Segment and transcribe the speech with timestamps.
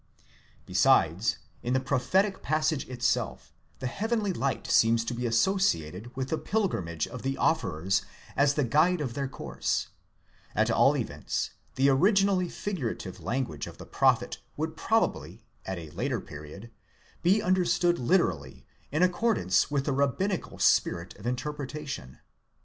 [0.35, 6.29] * Besides, in the prophetic passage itself, the heavenly light seems to be associated with
[6.29, 8.01] the pilgrimage of the offerers
[8.35, 9.89] as the guide of their course;
[10.55, 16.19] at all events the originally figurative language of the prophet would probably, at a Jater
[16.19, 16.71] period,
[17.21, 22.17] be understood literally, in accordance with the rabbinical spirit of interpretation.